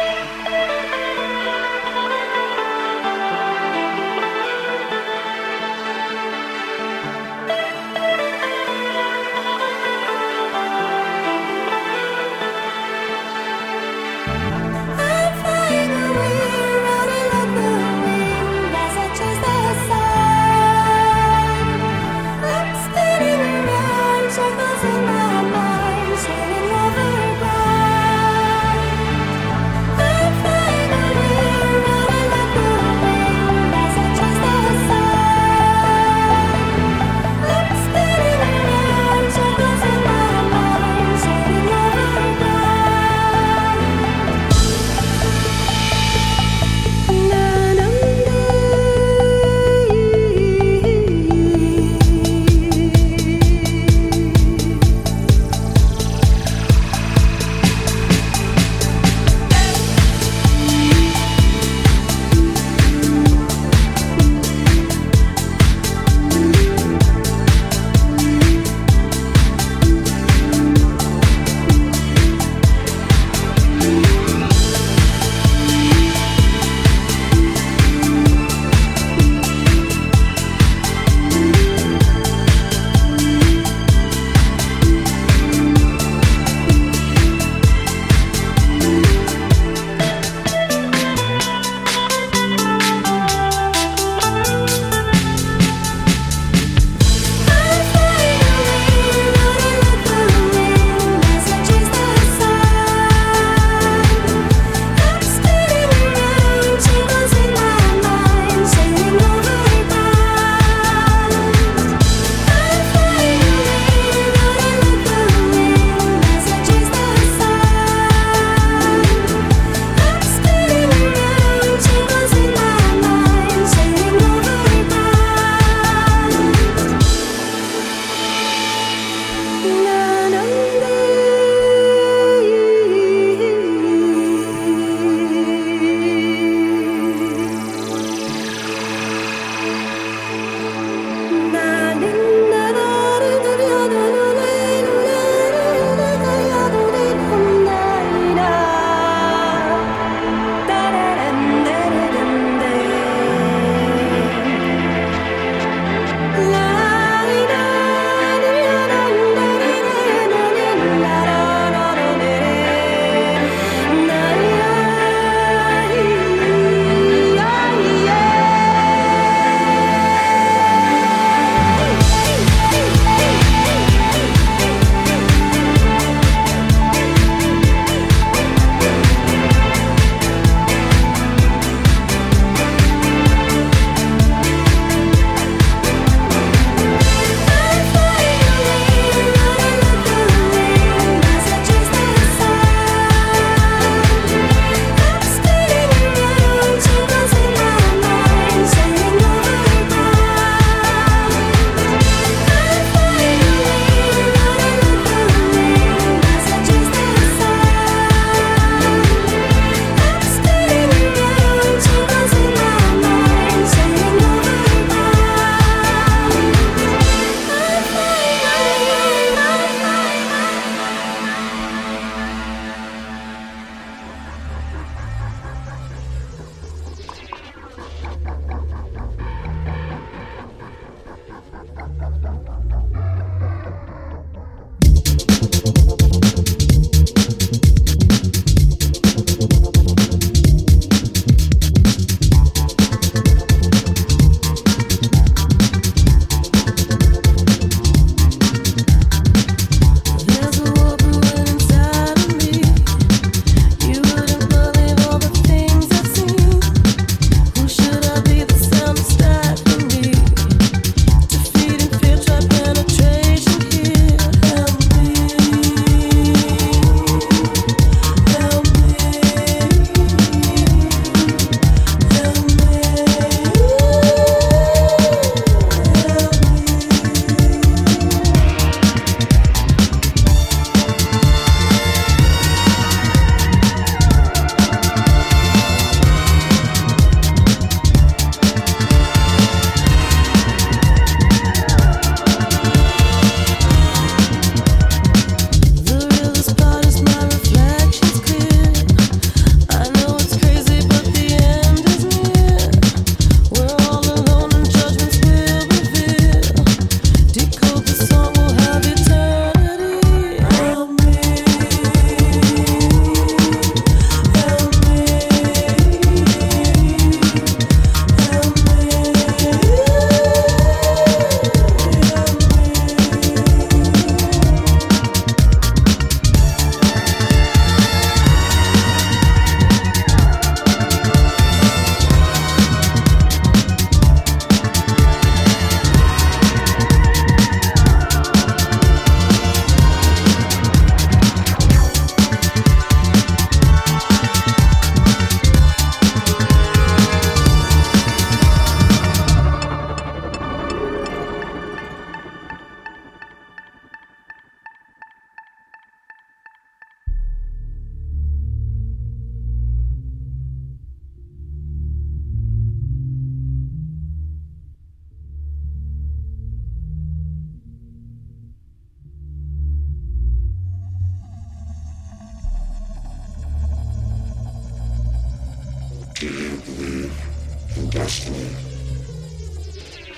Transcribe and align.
I 0.00 0.21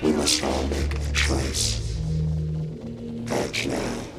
We 0.03 0.13
must 0.13 0.43
all 0.43 0.67
make 0.67 0.95
a 0.95 1.13
choice. 1.13 1.97
Right 3.29 3.67
now. 3.69 4.14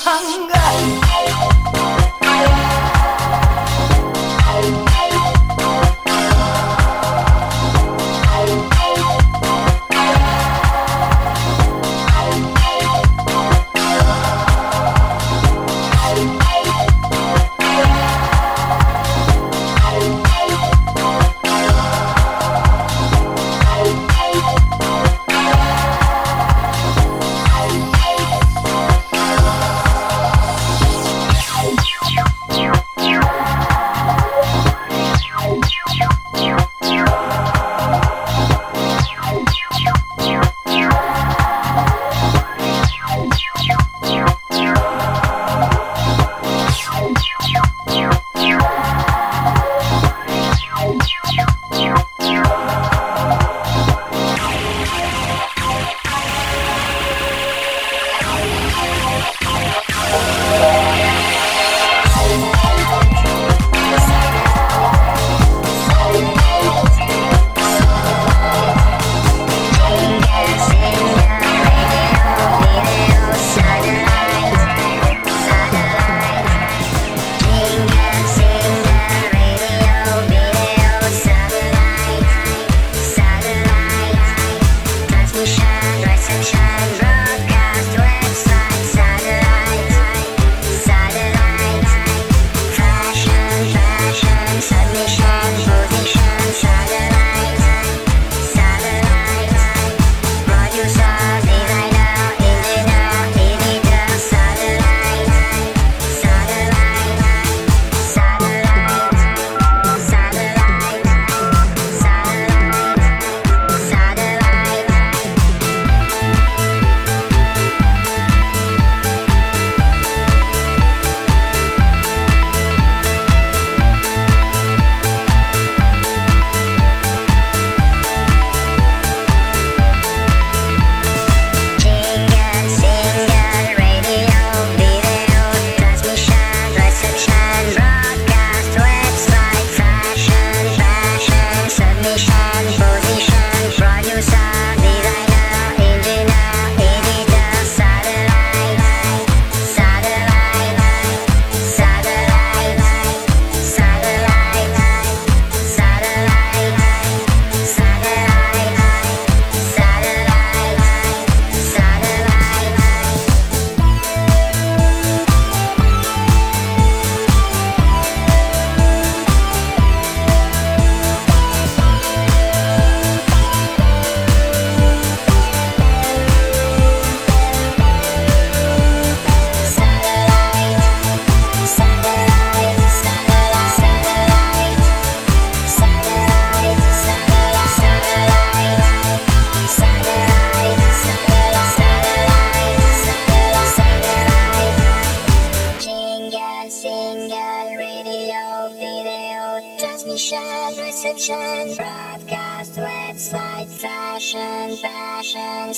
hunger. 0.00 1.01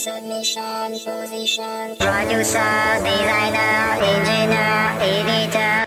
Submission, 0.04 0.92
position, 1.00 1.96
producer, 1.96 3.00
designer, 3.00 3.96
engineer, 4.04 5.00
editor, 5.00 5.87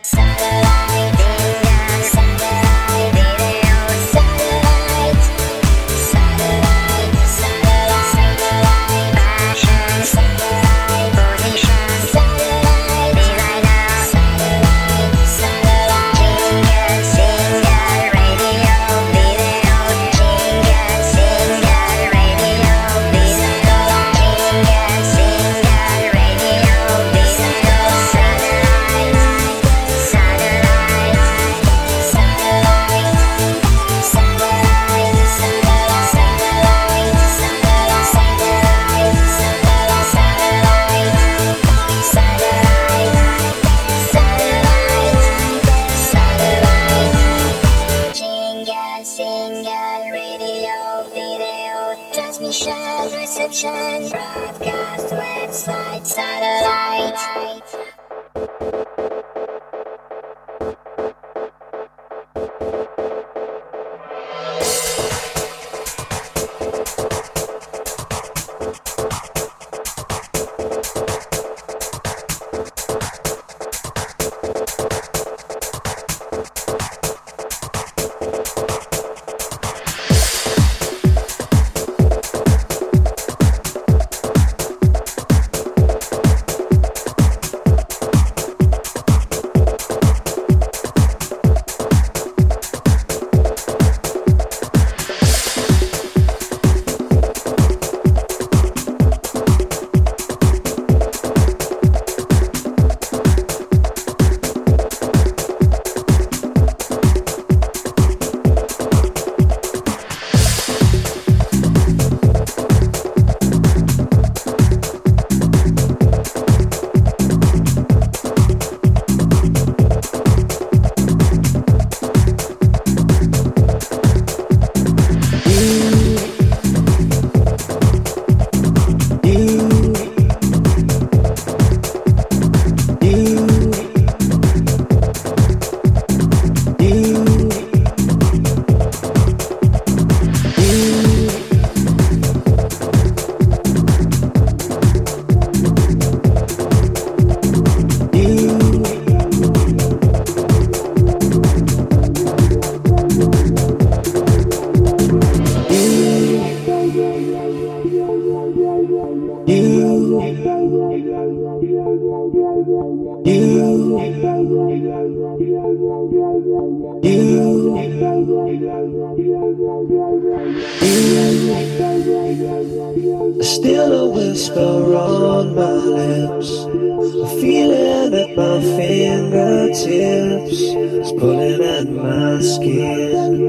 Still 172.68 173.94
a 173.94 174.10
whisper 174.12 174.60
on 174.60 175.56
my 175.56 175.72
lips. 175.72 176.52
A 176.52 177.28
feeling 177.40 178.14
at 178.14 178.36
my 178.36 178.60
fingertips. 178.60 180.60
It's 180.60 181.12
pulling 181.14 181.64
at 181.64 181.90
my 181.90 182.42
skin. 182.42 183.40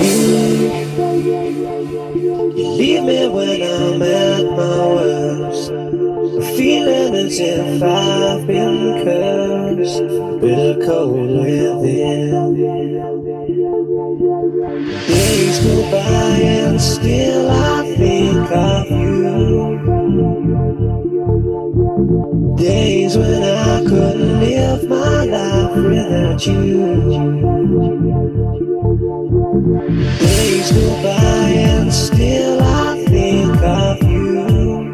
You, 0.00 0.08
you 2.56 2.68
leave 2.70 3.04
me 3.04 3.28
when 3.28 3.62
I'm 3.62 4.02
at 4.02 4.44
my 4.56 4.86
worst. 4.94 5.70
A 5.70 6.42
feeling 6.56 7.14
as 7.14 7.38
if 7.38 7.82
I've 7.82 8.46
been 8.48 9.04
cursed. 9.04 10.00
Bitter 10.40 10.84
cold 10.86 11.38
within. 11.38 12.73
Days 15.64 15.76
go 15.76 15.90
by 15.90 16.36
and 16.42 16.78
still 16.78 17.50
I 17.50 17.94
think 17.96 18.50
of 18.52 18.90
you. 18.90 19.78
Days 22.54 23.16
when 23.16 23.42
I 23.42 23.82
couldn't 23.84 24.40
live 24.40 24.86
my 24.90 25.24
life 25.24 25.74
without 25.74 26.46
you. 26.46 27.08
Days 30.18 30.70
go 30.70 31.02
by 31.02 31.48
and 31.70 31.90
still 31.94 32.60
I 32.60 33.02
think 33.06 33.62
of 33.62 34.02
you. 34.02 34.92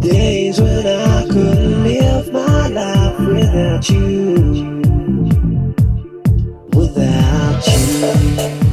Days 0.00 0.60
when 0.60 0.86
I 0.86 1.24
couldn't 1.28 1.82
live 1.82 2.30
my 2.30 2.68
life 2.68 3.18
without 3.20 3.88
you 3.88 4.85
without 8.00 8.60
you. 8.60 8.65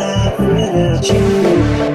Ready, 0.00 0.96
steady, 1.02 1.89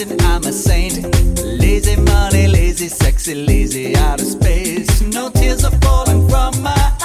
Imagine 0.00 0.26
I'm 0.26 0.44
a 0.44 0.52
saint. 0.52 1.44
Lazy 1.44 1.96
money, 1.96 2.48
lazy, 2.48 2.88
sexy, 2.88 3.34
lazy 3.34 3.94
out 3.96 4.18
of 4.18 4.26
space. 4.26 5.02
No 5.02 5.28
tears 5.28 5.62
are 5.62 5.78
falling 5.82 6.26
from 6.26 6.62
my 6.62 6.99